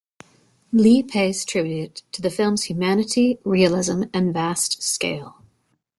[0.71, 5.43] Leigh pays tribute to the film's humanity, realism, and vast scale.